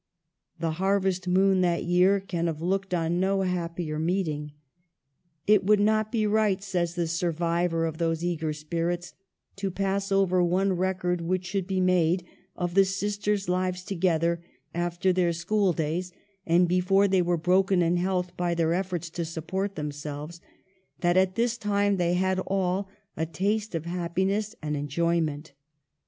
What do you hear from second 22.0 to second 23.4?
had all a